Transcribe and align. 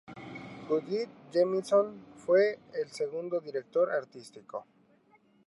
Judith 0.67 1.11
Jamison 1.31 2.03
fue 2.15 2.57
el 2.73 2.89
segundo 2.89 3.39
director 3.39 3.91
artístico. 3.91 4.65